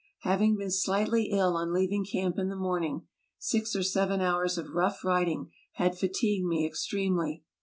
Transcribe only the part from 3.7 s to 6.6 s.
or seven hours of rough riding had fatigued